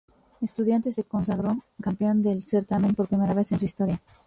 Estudiantes 0.41 0.95
se 0.95 1.03
consagró 1.03 1.63
campeón 1.79 2.23
del 2.23 2.41
certamen 2.41 2.95
por 2.95 3.07
primera 3.07 3.35
vez 3.35 3.51
en 3.51 3.59
su 3.59 3.65
historia. 3.65 4.01